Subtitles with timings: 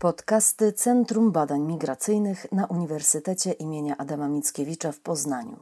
[0.00, 5.56] Podcasty Centrum Badań Migracyjnych na Uniwersytecie imienia Adama Mickiewicza w Poznaniu.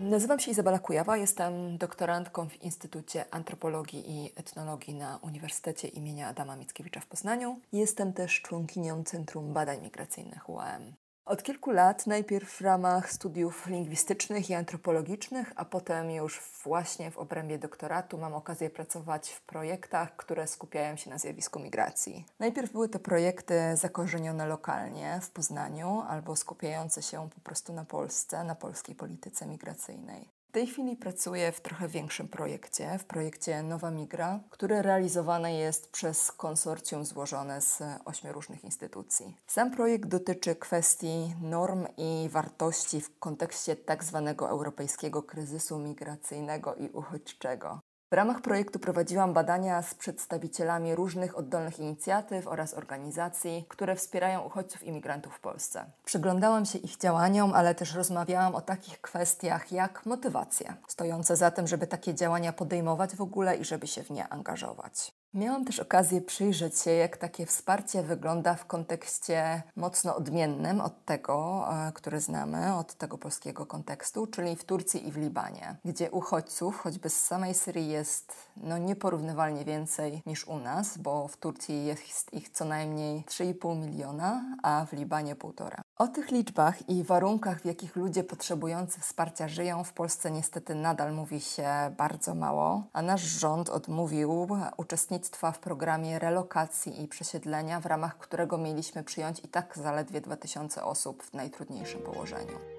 [0.00, 6.56] Nazywam się Izabela Kujawa, jestem doktorantką w Instytucie Antropologii i Etnologii na Uniwersytecie imienia Adama
[6.56, 7.60] Mickiewicza w Poznaniu.
[7.72, 10.92] Jestem też członkinią Centrum Badań Migracyjnych UAM.
[11.28, 17.18] Od kilku lat, najpierw w ramach studiów lingwistycznych i antropologicznych, a potem już właśnie w
[17.18, 22.24] obrębie doktoratu mam okazję pracować w projektach, które skupiają się na zjawisku migracji.
[22.38, 28.44] Najpierw były to projekty zakorzenione lokalnie w Poznaniu albo skupiające się po prostu na Polsce,
[28.44, 30.37] na polskiej polityce migracyjnej.
[30.48, 35.90] W tej chwili pracuję w trochę większym projekcie, w projekcie Nowa Migra, które realizowane jest
[35.90, 39.36] przez konsorcjum złożone z ośmiu różnych instytucji.
[39.46, 46.88] Sam projekt dotyczy kwestii norm i wartości w kontekście tak zwanego europejskiego kryzysu migracyjnego i
[46.88, 47.80] uchodźczego.
[48.10, 54.82] W ramach projektu prowadziłam badania z przedstawicielami różnych oddolnych inicjatyw oraz organizacji, które wspierają uchodźców
[54.82, 55.84] i imigrantów w Polsce.
[56.04, 61.66] Przyglądałam się ich działaniom, ale też rozmawiałam o takich kwestiach jak motywacja, stojące za tym,
[61.66, 65.12] żeby takie działania podejmować w ogóle i żeby się w nie angażować.
[65.34, 71.68] Miałam też okazję przyjrzeć się, jak takie wsparcie wygląda w kontekście mocno odmiennym od tego,
[71.70, 76.78] e, który znamy, od tego polskiego kontekstu, czyli w Turcji i w Libanie, gdzie uchodźców,
[76.78, 82.34] choćby z samej Syrii, jest no, nieporównywalnie więcej niż u nas, bo w Turcji jest
[82.34, 85.82] ich co najmniej 3,5 miliona, a w Libanie półtora.
[85.98, 91.14] O tych liczbach i warunkach, w jakich ludzie potrzebujący wsparcia żyją, w Polsce niestety nadal
[91.14, 97.86] mówi się bardzo mało, a nasz rząd odmówił uczestnictwa w programie relokacji i przesiedlenia, w
[97.86, 102.77] ramach którego mieliśmy przyjąć i tak zaledwie 2000 osób w najtrudniejszym położeniu.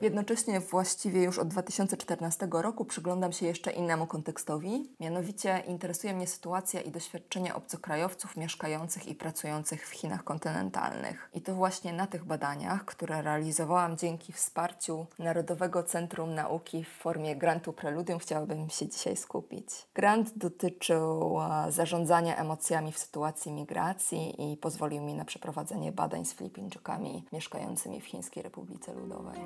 [0.00, 4.90] Jednocześnie właściwie już od 2014 roku przyglądam się jeszcze innemu kontekstowi.
[5.00, 11.30] Mianowicie interesuje mnie sytuacja i doświadczenie obcokrajowców mieszkających i pracujących w Chinach kontynentalnych.
[11.34, 17.36] I to właśnie na tych badaniach, które realizowałam dzięki wsparciu Narodowego Centrum Nauki w formie
[17.36, 19.68] grantu Preludium, chciałabym się dzisiaj skupić.
[19.94, 27.24] Grant dotyczył zarządzania emocjami w sytuacji migracji i pozwolił mi na przeprowadzenie badań z Filipińczykami
[27.32, 29.40] mieszkającymi w Chińskiej Republice Ludowej.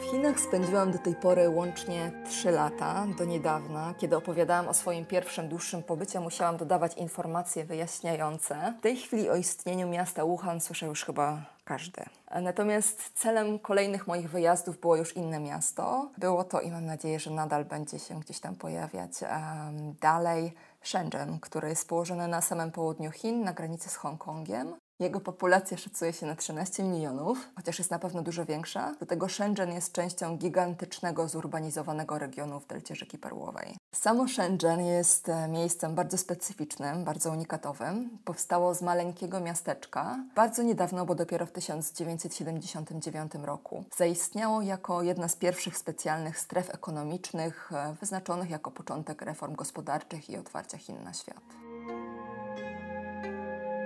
[0.00, 3.94] W Chinach spędziłam do tej pory łącznie 3 lata, do niedawna.
[3.98, 8.74] Kiedy opowiadałam o swoim pierwszym dłuższym pobycie, musiałam dodawać informacje wyjaśniające.
[8.78, 12.02] W tej chwili o istnieniu miasta Wuhan słyszę już chyba każdy.
[12.42, 16.10] Natomiast celem kolejnych moich wyjazdów było już inne miasto.
[16.18, 20.52] Było to i mam nadzieję, że nadal będzie się gdzieś tam pojawiać um, dalej
[20.82, 24.74] Shenzhen, który jest położony na samym południu Chin, na granicy z Hongkongiem.
[25.00, 28.94] Jego populacja szacuje się na 13 milionów, chociaż jest na pewno dużo większa.
[29.00, 33.76] Do tego Shenzhen jest częścią gigantycznego, zurbanizowanego regionu w delcie rzeki Perłowej.
[33.92, 38.18] Samo Shenzhen jest e, miejscem bardzo specyficznym, bardzo unikatowym.
[38.24, 43.84] Powstało z maleńkiego miasteczka bardzo niedawno, bo dopiero w 1979 roku.
[43.96, 50.36] Zaistniało jako jedna z pierwszych specjalnych stref ekonomicznych e, wyznaczonych jako początek reform gospodarczych i
[50.36, 51.69] otwarcia Chin na świat.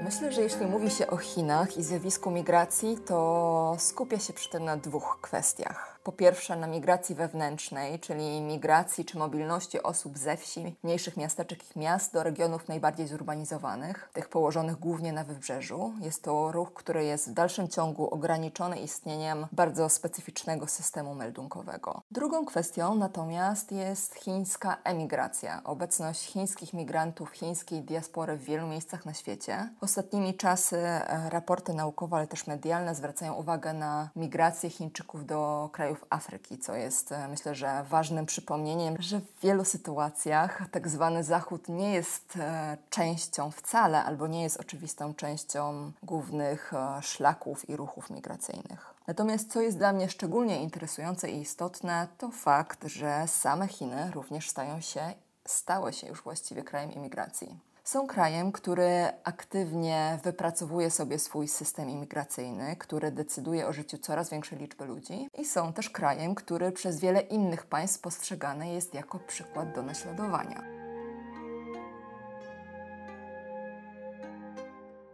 [0.05, 4.65] Myślę, że jeśli mówi się o Chinach i zjawisku migracji, to skupia się przy tym
[4.65, 5.94] na dwóch kwestiach.
[6.05, 11.79] Po pierwsze na migracji wewnętrznej, czyli migracji czy mobilności osób ze wsi, mniejszych miasteczek i
[11.79, 15.93] miast do regionów najbardziej zurbanizowanych, tych położonych głównie na wybrzeżu.
[16.01, 22.03] Jest to ruch, który jest w dalszym ciągu ograniczony istnieniem bardzo specyficznego systemu meldunkowego.
[22.11, 29.15] Drugą kwestią natomiast jest chińska emigracja, obecność chińskich migrantów, chińskiej diaspory w wielu miejscach na
[29.15, 29.69] świecie.
[29.81, 35.94] Ostatnimi czasy e, raporty naukowe, ale też medialne zwracają uwagę na migrację Chińczyków do krajów
[35.95, 41.25] krajów Afryki, co jest e, myślę, że ważnym przypomnieniem, że w wielu sytuacjach tak zwany
[41.25, 47.77] Zachód nie jest e, częścią wcale albo nie jest oczywistą częścią głównych e, szlaków i
[47.77, 48.95] ruchów migracyjnych.
[49.07, 54.51] Natomiast co jest dla mnie szczególnie interesujące i istotne, to fakt, że same Chiny również
[54.51, 55.15] stają się,
[55.47, 62.77] stały się już właściwie krajem imigracji są krajem, który aktywnie wypracowuje sobie swój system imigracyjny,
[62.77, 67.21] który decyduje o życiu coraz większej liczby ludzi, i są też krajem, który przez wiele
[67.21, 70.63] innych państw postrzegany jest jako przykład do naśladowania.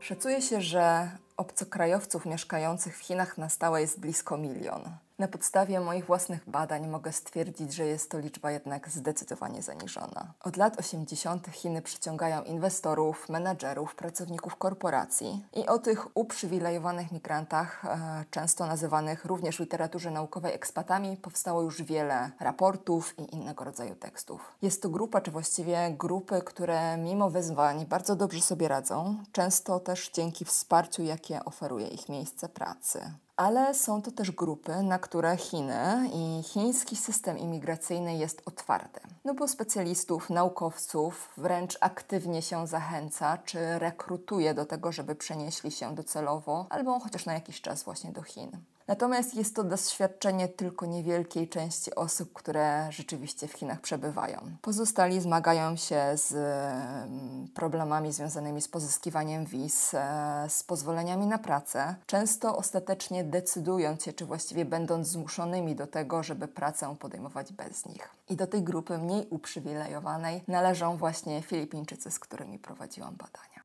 [0.00, 4.82] Szacuje się, że obcokrajowców mieszkających w Chinach na stałe jest blisko milion.
[5.20, 10.32] Na podstawie moich własnych badań mogę stwierdzić, że jest to liczba jednak zdecydowanie zaniżona.
[10.44, 11.46] Od lat 80.
[11.52, 19.56] Chiny przyciągają inwestorów, menadżerów, pracowników korporacji i o tych uprzywilejowanych migrantach, e, często nazywanych również
[19.56, 24.52] w literaturze naukowej ekspatami, powstało już wiele raportów i innego rodzaju tekstów.
[24.62, 30.10] Jest to grupa, czy właściwie grupy, które mimo wyzwań bardzo dobrze sobie radzą, często też
[30.10, 33.00] dzięki wsparciu, jakie oferuje ich miejsce pracy
[33.40, 39.00] ale są to też grupy, na które Chiny i chiński system imigracyjny jest otwarty.
[39.24, 45.94] No bo specjalistów, naukowców wręcz aktywnie się zachęca czy rekrutuje do tego, żeby przenieśli się
[45.94, 48.50] docelowo albo chociaż na jakiś czas właśnie do Chin.
[48.90, 54.40] Natomiast jest to doświadczenie tylko niewielkiej części osób, które rzeczywiście w Chinach przebywają.
[54.62, 61.94] Pozostali zmagają się z mm, problemami związanymi z pozyskiwaniem wiz, e, z pozwoleniami na pracę,
[62.06, 68.08] często ostatecznie decydując się, czy właściwie będąc zmuszonymi do tego, żeby pracę podejmować bez nich.
[68.28, 73.59] I do tej grupy mniej uprzywilejowanej należą właśnie Filipińczycy, z którymi prowadziłam badania.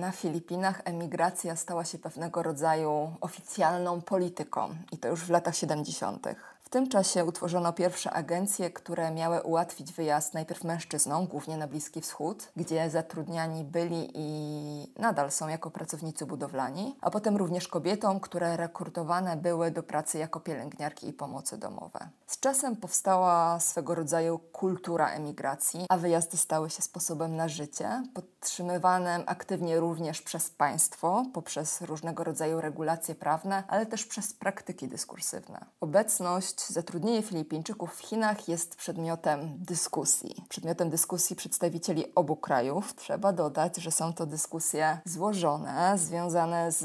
[0.00, 6.26] Na Filipinach emigracja stała się pewnego rodzaju oficjalną polityką i to już w latach 70.
[6.70, 12.00] W tym czasie utworzono pierwsze agencje, które miały ułatwić wyjazd najpierw mężczyznom, głównie na Bliski
[12.00, 18.56] Wschód, gdzie zatrudniani byli i nadal są jako pracownicy budowlani, a potem również kobietom, które
[18.56, 22.08] rekrutowane były do pracy jako pielęgniarki i pomocy domowe.
[22.26, 29.22] Z czasem powstała swego rodzaju kultura emigracji, a wyjazdy stały się sposobem na życie, podtrzymywanym
[29.26, 35.66] aktywnie również przez państwo poprzez różnego rodzaju regulacje prawne, ale też przez praktyki dyskursywne.
[35.80, 40.44] Obecność zatrudnienie Filipińczyków w Chinach jest przedmiotem dyskusji.
[40.48, 42.94] Przedmiotem dyskusji przedstawicieli obu krajów.
[42.94, 46.84] Trzeba dodać, że są to dyskusje złożone, związane z,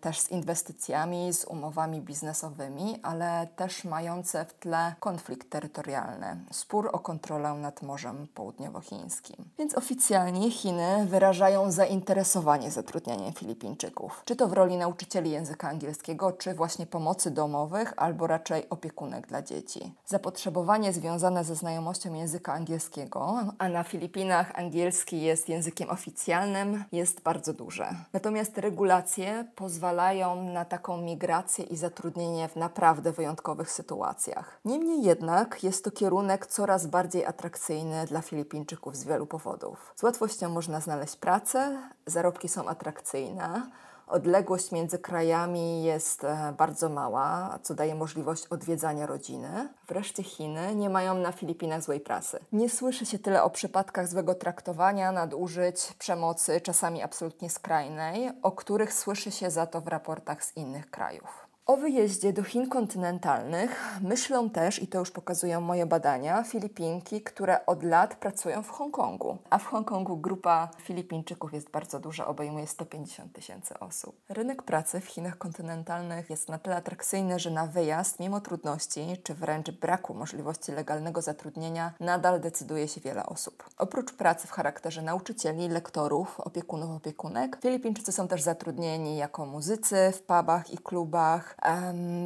[0.00, 6.98] też z inwestycjami, z umowami biznesowymi, ale też mające w tle konflikt terytorialny, spór o
[6.98, 9.36] kontrolę nad Morzem Południowochińskim.
[9.58, 16.54] Więc oficjalnie Chiny wyrażają zainteresowanie zatrudnianiem Filipińczyków, czy to w roli nauczycieli języka angielskiego, czy
[16.54, 19.94] właśnie pomocy domowych, albo raczej opiekunek opiekunek dla dzieci.
[20.06, 27.52] Zapotrzebowanie związane ze znajomością języka angielskiego, a na Filipinach angielski jest językiem oficjalnym, jest bardzo
[27.52, 27.88] duże.
[28.12, 34.60] Natomiast regulacje pozwalają na taką migrację i zatrudnienie w naprawdę wyjątkowych sytuacjach.
[34.64, 39.92] Niemniej jednak jest to kierunek coraz bardziej atrakcyjny dla Filipińczyków z wielu powodów.
[39.96, 43.70] Z łatwością można znaleźć pracę, zarobki są atrakcyjne,
[44.06, 49.68] Odległość między krajami jest e, bardzo mała, co daje możliwość odwiedzania rodziny.
[49.88, 52.38] Wreszcie Chiny nie mają na Filipinach złej prasy.
[52.52, 58.92] Nie słyszy się tyle o przypadkach złego traktowania, nadużyć, przemocy, czasami absolutnie skrajnej, o których
[58.92, 61.45] słyszy się za to w raportach z innych krajów.
[61.66, 67.66] O wyjeździe do Chin kontynentalnych myślą też, i to już pokazują moje badania, Filipinki, które
[67.66, 69.38] od lat pracują w Hongkongu.
[69.50, 74.16] A w Hongkongu grupa Filipińczyków jest bardzo duża, obejmuje 150 tysięcy osób.
[74.28, 79.34] Rynek pracy w Chinach kontynentalnych jest na tyle atrakcyjny, że na wyjazd, mimo trudności, czy
[79.34, 83.64] wręcz braku możliwości legalnego zatrudnienia, nadal decyduje się wiele osób.
[83.78, 90.22] Oprócz pracy w charakterze nauczycieli, lektorów, opiekunów, opiekunek, Filipińczycy są też zatrudnieni jako muzycy w
[90.22, 91.55] pubach i klubach,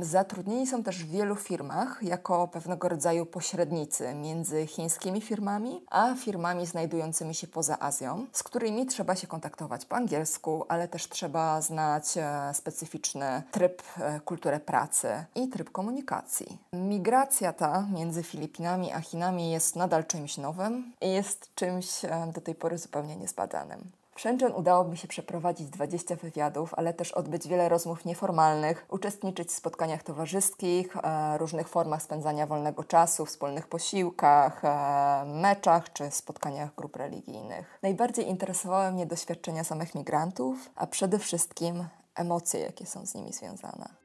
[0.00, 6.66] Zatrudnieni są też w wielu firmach jako pewnego rodzaju pośrednicy między chińskimi firmami a firmami
[6.66, 12.04] znajdującymi się poza Azją, z którymi trzeba się kontaktować po angielsku, ale też trzeba znać
[12.16, 16.58] e, specyficzny tryb, e, kulturę pracy i tryb komunikacji.
[16.72, 22.40] Migracja ta między Filipinami a Chinami jest nadal czymś nowym i jest czymś e, do
[22.40, 23.99] tej pory zupełnie niezbadanym.
[24.14, 29.48] W Shenzhen udało mi się przeprowadzić 20 wywiadów, ale też odbyć wiele rozmów nieformalnych, uczestniczyć
[29.48, 36.74] w spotkaniach towarzyskich, e, różnych formach spędzania wolnego czasu, wspólnych posiłkach, e, meczach czy spotkaniach
[36.74, 37.78] grup religijnych.
[37.82, 43.99] Najbardziej interesowały mnie doświadczenia samych migrantów, a przede wszystkim emocje, jakie są z nimi związane.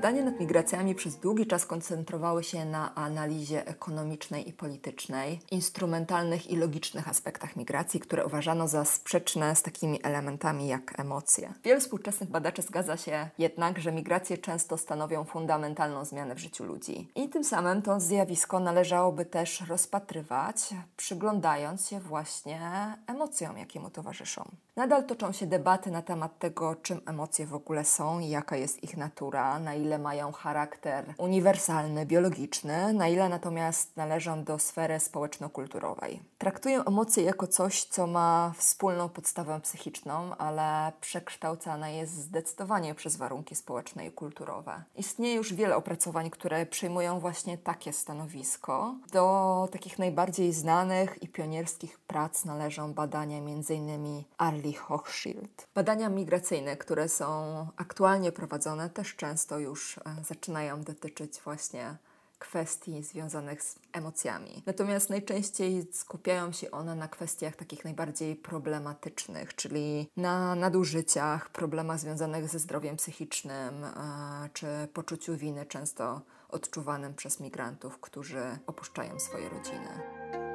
[0.00, 6.56] Badania nad migracjami przez długi czas koncentrowały się na analizie ekonomicznej i politycznej, instrumentalnych i
[6.56, 11.52] logicznych aspektach migracji, które uważano za sprzeczne z takimi elementami jak emocje.
[11.64, 17.08] Wielu współczesnych badaczy zgadza się jednak, że migracje często stanowią fundamentalną zmianę w życiu ludzi.
[17.14, 20.56] I tym samym to zjawisko należałoby też rozpatrywać,
[20.96, 22.60] przyglądając się właśnie
[23.06, 24.50] emocjom, jakie mu towarzyszą.
[24.80, 28.84] Nadal toczą się debaty na temat tego, czym emocje w ogóle są i jaka jest
[28.84, 36.20] ich natura, na ile mają charakter uniwersalny, biologiczny, na ile natomiast należą do sfery społeczno-kulturowej.
[36.38, 43.54] Traktuję emocje jako coś, co ma wspólną podstawę psychiczną, ale przekształcana jest zdecydowanie przez warunki
[43.54, 44.82] społeczne i kulturowe.
[44.96, 48.94] Istnieje już wiele opracowań, które przyjmują właśnie takie stanowisko.
[49.12, 54.24] Do takich najbardziej znanych i pionierskich prac należą badania m.in.
[54.74, 55.66] Hochschild.
[55.74, 61.96] Badania migracyjne, które są aktualnie prowadzone, też często już e, zaczynają dotyczyć właśnie
[62.38, 64.62] kwestii związanych z emocjami.
[64.66, 72.48] Natomiast najczęściej skupiają się one na kwestiach takich najbardziej problematycznych, czyli na nadużyciach, problemach związanych
[72.48, 73.90] ze zdrowiem psychicznym e,
[74.52, 80.49] czy poczuciu winy, często odczuwanym przez migrantów, którzy opuszczają swoje rodziny.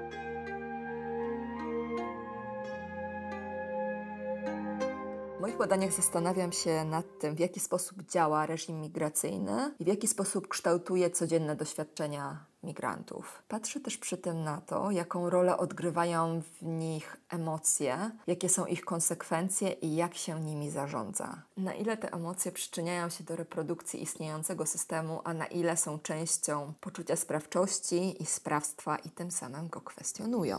[5.46, 10.08] Moich badaniach zastanawiam się nad tym, w jaki sposób działa reżim migracyjny i w jaki
[10.08, 13.44] sposób kształtuje codzienne doświadczenia migrantów.
[13.48, 18.86] Patrzę też przy tym na to, jaką rolę odgrywają w nich emocje, jakie są ich
[18.86, 21.42] konsekwencje i jak się nimi zarządza.
[21.58, 26.74] Na ile te emocje przyczyniają się do reprodukcji istniejącego systemu, a na ile są częścią
[26.82, 30.58] poczucia sprawczości i sprawstwa i tym samym go kwestionują.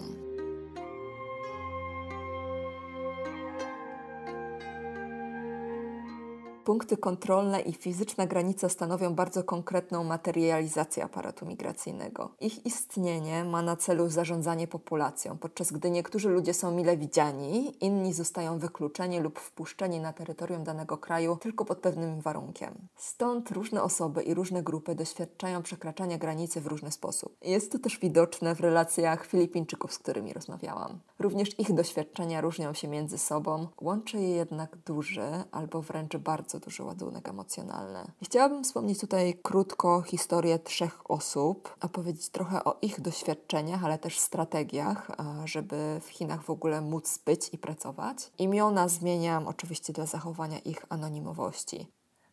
[6.66, 12.30] Punkty kontrolne i fizyczne granice stanowią bardzo konkretną materializację aparatu migracyjnego.
[12.40, 18.12] Ich istnienie ma na celu zarządzanie populacją, podczas gdy niektórzy ludzie są mile widziani, inni
[18.12, 22.74] zostają wykluczeni lub wpuszczeni na terytorium danego kraju tylko pod pewnym warunkiem.
[22.96, 27.36] Stąd różne osoby i różne grupy doświadczają przekraczania granicy w różny sposób.
[27.42, 30.98] Jest to też widoczne w relacjach Filipińczyków, z którymi rozmawiałam.
[31.18, 36.64] Również ich doświadczenia różnią się między sobą, łączy je jednak duży albo wręcz bardzo bardzo
[36.64, 37.98] duży ładunek emocjonalny.
[38.22, 45.10] Chciałabym wspomnieć tutaj krótko historię trzech osób, opowiedzieć trochę o ich doświadczeniach, ale też strategiach,
[45.44, 48.30] żeby w Chinach w ogóle móc być i pracować.
[48.38, 51.86] Imiona zmieniam oczywiście dla zachowania ich anonimowości.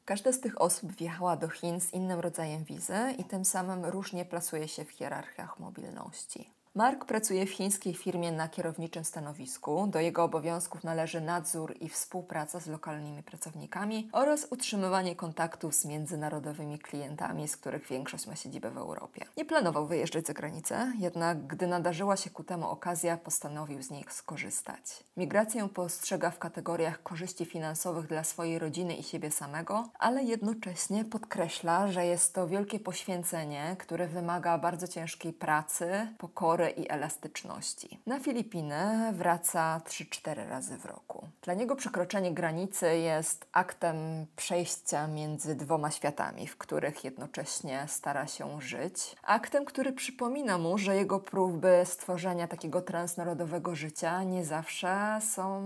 [0.05, 4.25] Każda z tych osób wjechała do Chin z innym rodzajem wizy i tym samym różnie
[4.25, 6.49] plasuje się w hierarchiach mobilności.
[6.75, 9.87] Mark pracuje w chińskiej firmie na kierowniczym stanowisku.
[9.87, 16.79] Do jego obowiązków należy nadzór i współpraca z lokalnymi pracownikami oraz utrzymywanie kontaktów z międzynarodowymi
[16.79, 19.25] klientami, z których większość ma siedzibę w Europie.
[19.37, 24.13] Nie planował wyjeżdżać za granicę, jednak gdy nadarzyła się ku temu okazja, postanowił z nich
[24.13, 25.03] skorzystać.
[25.17, 31.87] Migrację postrzega w kategoriach korzyści finansowych dla swojej rodziny i siebie samego, ale jednocześnie podkreśla,
[31.87, 37.99] że jest to wielkie poświęcenie, które wymaga bardzo ciężkiej pracy, pokory, i elastyczności.
[38.05, 41.27] Na Filipiny wraca 3-4 razy w roku.
[41.41, 48.61] Dla niego przekroczenie granicy jest aktem przejścia między dwoma światami, w których jednocześnie stara się
[48.61, 49.15] żyć.
[49.23, 55.63] Aktem, który przypomina mu, że jego próby stworzenia takiego transnarodowego życia nie zawsze są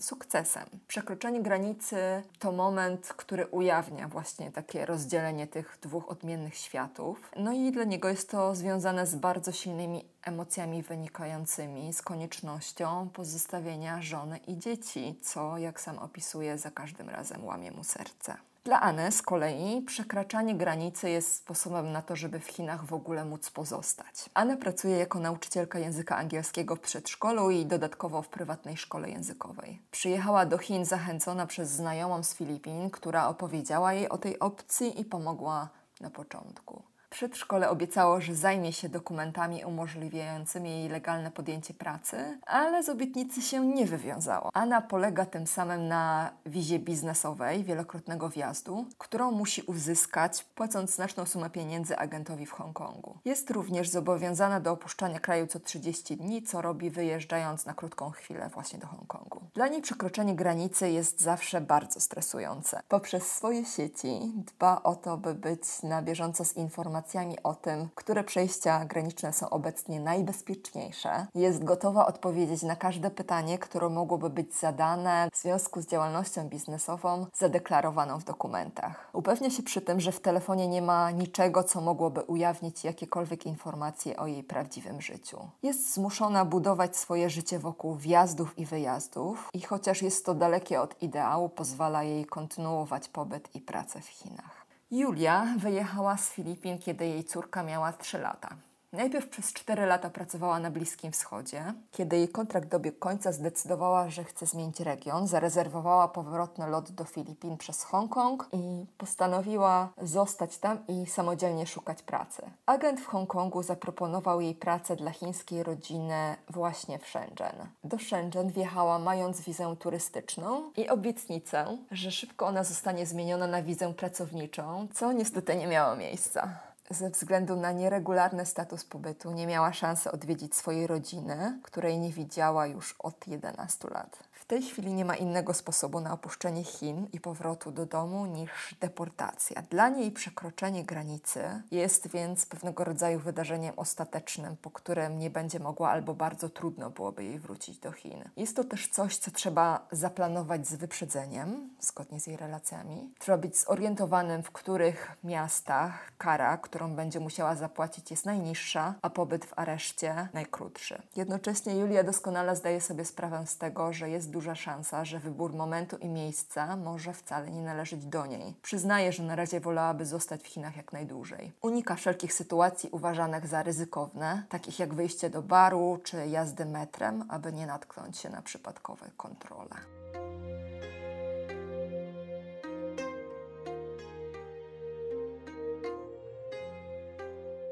[0.00, 0.64] sukcesem.
[0.88, 7.30] Przekroczenie granicy to moment, który ujawnia właśnie takie rozdzielenie tych dwóch odmiennych światów.
[7.36, 14.02] No i dla niego jest to związane z bardzo silnymi emocjami wynikającymi z koniecznością pozostawienia
[14.02, 18.36] żony i dzieci, co, jak sam opisuje, za każdym razem łamie mu serce.
[18.64, 23.24] Dla Anny z kolei przekraczanie granicy jest sposobem na to, żeby w Chinach w ogóle
[23.24, 24.30] móc pozostać.
[24.34, 29.82] Anna pracuje jako nauczycielka języka angielskiego w przedszkolu i dodatkowo w prywatnej szkole językowej.
[29.90, 35.04] Przyjechała do Chin zachęcona przez znajomą z Filipin, która opowiedziała jej o tej opcji i
[35.04, 35.68] pomogła
[36.00, 36.82] na początku.
[37.16, 43.66] Przedszkole obiecało, że zajmie się dokumentami umożliwiającymi jej legalne podjęcie pracy, ale z obietnicy się
[43.66, 44.50] nie wywiązało.
[44.54, 51.50] Anna polega tym samym na wizie biznesowej wielokrotnego wjazdu, którą musi uzyskać, płacąc znaczną sumę
[51.50, 53.18] pieniędzy agentowi w Hongkongu.
[53.24, 58.48] Jest również zobowiązana do opuszczania kraju co 30 dni, co robi wyjeżdżając na krótką chwilę
[58.48, 59.40] właśnie do Hongkongu.
[59.54, 62.80] Dla niej przekroczenie granicy jest zawsze bardzo stresujące.
[62.88, 67.88] Poprzez swoje sieci dba o to, by być na bieżąco z informacjami informacjami o tym,
[67.94, 71.26] które przejścia graniczne są obecnie najbezpieczniejsze.
[71.34, 77.26] Jest gotowa odpowiedzieć na każde pytanie, które mogłoby być zadane w związku z działalnością biznesową
[77.34, 79.10] zadeklarowaną w dokumentach.
[79.12, 84.16] Upewnia się przy tym, że w telefonie nie ma niczego, co mogłoby ujawnić jakiekolwiek informacje
[84.16, 85.38] o jej prawdziwym życiu.
[85.62, 91.02] Jest zmuszona budować swoje życie wokół wjazdów i wyjazdów i chociaż jest to dalekie od
[91.02, 94.65] ideału, pozwala jej kontynuować pobyt i pracę w Chinach.
[94.90, 98.56] Julia wyjechała z Filipin, kiedy jej córka miała 3 lata.
[98.92, 101.74] Najpierw przez 4 lata pracowała na Bliskim Wschodzie.
[101.90, 105.26] Kiedy jej kontrakt dobiegł końca, zdecydowała, że chce zmienić region.
[105.26, 112.42] Zarezerwowała powrotny lot do Filipin przez Hongkong i postanowiła zostać tam i samodzielnie szukać pracy.
[112.66, 117.68] Agent w Hongkongu zaproponował jej pracę dla chińskiej rodziny właśnie w Shenzhen.
[117.84, 123.94] Do Shenzhen wjechała mając wizę turystyczną i obietnicę, że szybko ona zostanie zmieniona na wizę
[123.94, 130.12] pracowniczą, co niestety nie miało miejsca ze względu na nieregularny status pobytu nie miała szansy
[130.12, 134.18] odwiedzić swojej rodziny, której nie widziała już od 11 lat.
[134.36, 138.74] W tej chwili nie ma innego sposobu na opuszczenie Chin i powrotu do domu niż
[138.80, 139.62] deportacja.
[139.62, 145.90] Dla niej przekroczenie granicy jest więc pewnego rodzaju wydarzeniem ostatecznym, po którym nie będzie mogła
[145.90, 148.24] albo bardzo trudno byłoby jej wrócić do Chin.
[148.36, 153.14] Jest to też coś, co trzeba zaplanować z wyprzedzeniem, zgodnie z jej relacjami.
[153.18, 159.44] Trzeba być zorientowanym, w których miastach kara, którą będzie musiała zapłacić, jest najniższa, a pobyt
[159.44, 161.02] w areszcie najkrótszy.
[161.16, 165.96] Jednocześnie Julia doskonale zdaje sobie sprawę z tego, że jest duża szansa, że wybór momentu
[165.96, 168.54] i miejsca może wcale nie należeć do niej.
[168.62, 171.52] Przyznaje, że na razie wolałaby zostać w Chinach jak najdłużej.
[171.62, 177.52] Unika wszelkich sytuacji uważanych za ryzykowne, takich jak wyjście do baru czy jazdy metrem, aby
[177.52, 179.76] nie natknąć się na przypadkowe kontrole.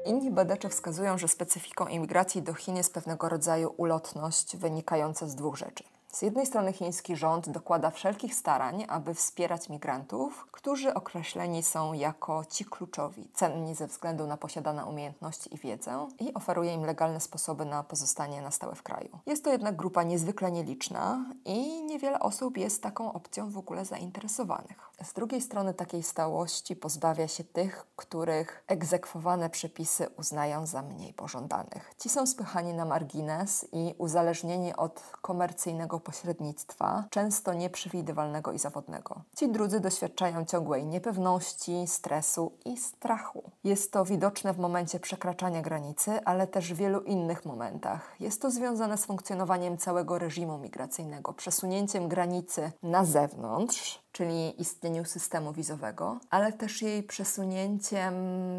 [0.05, 5.57] Inni badacze wskazują, że specyfiką imigracji do Chin jest pewnego rodzaju ulotność wynikająca z dwóch
[5.57, 5.83] rzeczy.
[6.15, 12.45] Z jednej strony chiński rząd dokłada wszelkich starań, aby wspierać migrantów, którzy określeni są jako
[12.45, 17.65] ci kluczowi, cenni ze względu na posiadane umiejętności i wiedzę i oferuje im legalne sposoby
[17.65, 19.19] na pozostanie na stałe w kraju.
[19.25, 24.77] Jest to jednak grupa niezwykle nieliczna i niewiele osób jest taką opcją w ogóle zainteresowanych.
[25.03, 31.93] Z drugiej strony takiej stałości pozbawia się tych, których egzekwowane przepisy uznają za mniej pożądanych.
[31.99, 39.21] Ci są spychani na margines i uzależnieni od komercyjnego pośrednictwa, często nieprzewidywalnego i zawodnego.
[39.35, 43.51] Ci drudzy doświadczają ciągłej niepewności, stresu i strachu.
[43.63, 48.15] Jest to widoczne w momencie przekraczania granicy, ale też w wielu innych momentach.
[48.19, 55.53] Jest to związane z funkcjonowaniem całego reżimu migracyjnego, przesunięciem granicy na zewnątrz, czyli istnieniu systemu
[55.53, 58.13] wizowego, ale też jej przesunięciem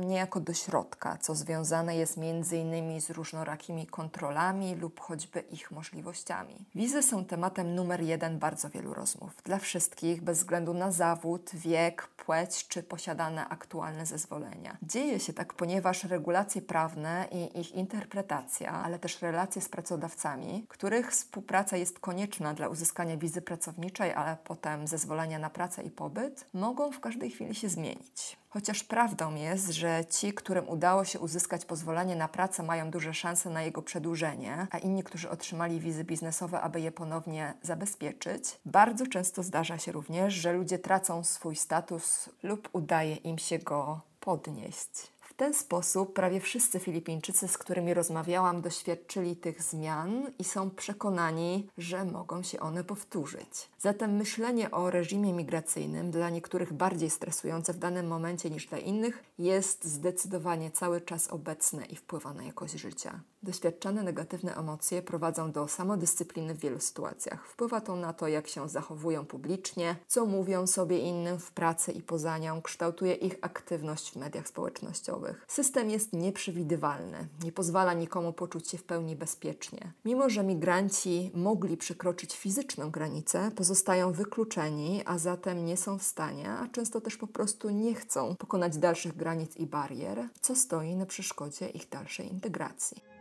[0.04, 2.18] niejako do środka, co związane jest
[2.52, 6.64] innymi z różnorakimi kontrolami lub choćby ich możliwościami.
[6.75, 9.36] Wizy są tematem numer jeden bardzo wielu rozmów.
[9.44, 14.76] Dla wszystkich, bez względu na zawód, wiek, płeć czy posiadane aktualne zezwolenia.
[14.83, 21.11] Dzieje się tak, ponieważ regulacje prawne i ich interpretacja, ale też relacje z pracodawcami, których
[21.11, 26.46] współpraca jest konieczna dla uzyskania wizy pracowniczej, ale potem zezwolenia na na pracę i pobyt
[26.54, 28.37] mogą w każdej chwili się zmienić.
[28.48, 33.50] Chociaż prawdą jest, że ci, którym udało się uzyskać pozwolenie na pracę, mają duże szanse
[33.50, 39.42] na jego przedłużenie, a inni, którzy otrzymali wizy biznesowe, aby je ponownie zabezpieczyć, bardzo często
[39.42, 45.55] zdarza się również, że ludzie tracą swój status lub udaje im się go podnieść ten
[45.55, 52.42] sposób prawie wszyscy Filipińczycy, z którymi rozmawiałam, doświadczyli tych zmian i są przekonani, że mogą
[52.42, 53.68] się one powtórzyć.
[53.79, 59.25] Zatem myślenie o reżimie migracyjnym, dla niektórych bardziej stresujące w danym momencie niż dla innych,
[59.38, 63.20] jest zdecydowanie cały czas obecne i wpływa na jakość życia.
[63.46, 67.46] Doświadczane negatywne emocje prowadzą do samodyscypliny w wielu sytuacjach.
[67.46, 72.02] Wpływa to na to, jak się zachowują publicznie, co mówią sobie innym w pracy i
[72.02, 75.44] poza nią, kształtuje ich aktywność w mediach społecznościowych.
[75.48, 79.92] System jest nieprzewidywalny, nie pozwala nikomu poczuć się w pełni bezpiecznie.
[80.04, 86.50] Mimo, że migranci mogli przekroczyć fizyczną granicę, pozostają wykluczeni, a zatem nie są w stanie,
[86.50, 91.06] a często też po prostu nie chcą pokonać dalszych granic i barier, co stoi na
[91.06, 93.15] przeszkodzie ich dalszej integracji.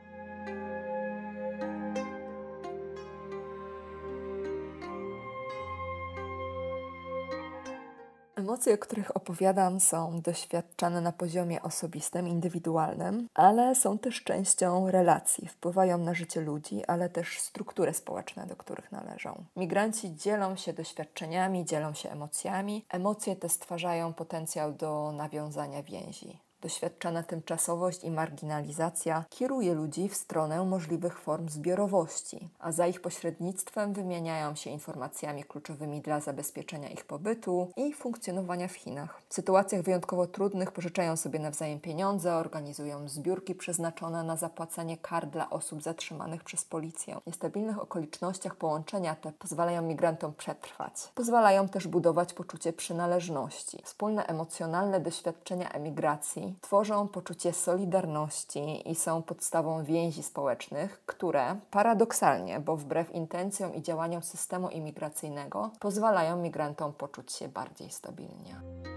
[8.45, 15.47] Emocje, o których opowiadam, są doświadczane na poziomie osobistym, indywidualnym, ale są też częścią relacji,
[15.47, 19.43] wpływają na życie ludzi, ale też struktury społeczne, do których należą.
[19.55, 22.86] Migranci dzielą się doświadczeniami, dzielą się emocjami.
[22.89, 26.44] Emocje te stwarzają potencjał do nawiązania więzi.
[26.61, 33.93] Doświadczana tymczasowość i marginalizacja kieruje ludzi w stronę możliwych form zbiorowości, a za ich pośrednictwem
[33.93, 39.21] wymieniają się informacjami kluczowymi dla zabezpieczenia ich pobytu i funkcjonowania w Chinach.
[39.29, 45.49] W sytuacjach wyjątkowo trudnych pożyczają sobie nawzajem pieniądze, organizują zbiórki przeznaczone na zapłacenie kar dla
[45.49, 47.19] osób zatrzymanych przez policję.
[47.23, 51.11] W niestabilnych okolicznościach połączenia te pozwalają migrantom przetrwać.
[51.15, 53.81] Pozwalają też budować poczucie przynależności.
[53.83, 62.77] Wspólne emocjonalne doświadczenia emigracji tworzą poczucie solidarności i są podstawą więzi społecznych, które paradoksalnie, bo
[62.77, 68.94] wbrew intencjom i działaniom systemu imigracyjnego, pozwalają migrantom poczuć się bardziej stabilnie.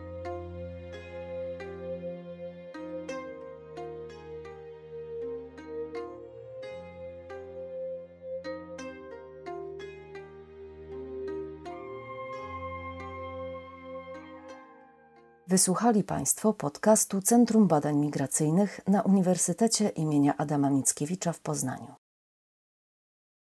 [15.59, 21.98] Wysłuchali Państwo podcastu Centrum Badań Migracyjnych na Uniwersytecie imienia Adama Mickiewicza w Poznaniu.